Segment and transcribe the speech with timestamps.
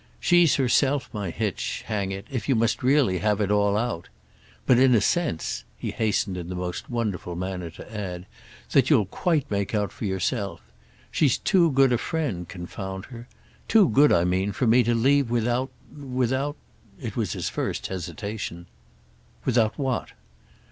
[0.19, 4.09] She's herself my hitch, hang it—if you must really have it all out.
[4.65, 8.25] But in a sense," he hastened in the most wonderful manner to add,
[8.71, 10.59] "that you'll quite make out for yourself.
[11.11, 13.27] She's too good a friend, confound her.
[13.67, 16.57] Too good, I mean, for me to leave without—without—"
[16.99, 18.65] It was his first hesitation.
[19.45, 20.13] "Without what?"